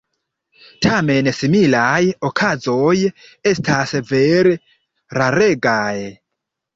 Tamen 0.83 1.27
similaj 1.39 1.99
okazoj 2.29 2.93
estas 3.51 3.93
vere 4.13 4.55
raregaj. 5.23 5.93